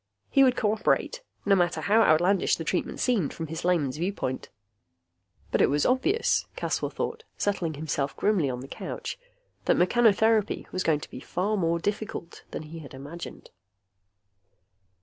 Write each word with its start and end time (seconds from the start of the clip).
He 0.31 0.43
would 0.43 0.55
cooperate, 0.55 1.21
no 1.45 1.53
matter 1.55 1.81
how 1.81 2.01
outlandish 2.01 2.55
the 2.55 2.63
treatment 2.63 2.99
seemed 2.99 3.35
from 3.35 3.45
his 3.45 3.63
layman's 3.63 3.97
viewpoint. 3.97 4.49
But 5.51 5.61
it 5.61 5.69
was 5.69 5.85
obvious, 5.85 6.47
Caswell 6.55 6.89
thought, 6.89 7.23
settling 7.37 7.75
himself 7.75 8.17
grimly 8.17 8.49
on 8.49 8.61
the 8.61 8.67
couch, 8.67 9.19
that 9.65 9.77
mechanotherapy 9.77 10.65
was 10.71 10.81
going 10.81 11.01
to 11.01 11.09
be 11.11 11.19
far 11.19 11.55
more 11.55 11.77
difficult 11.77 12.45
than 12.49 12.63
he 12.63 12.79
had 12.79 12.95
imagined. 12.95 13.51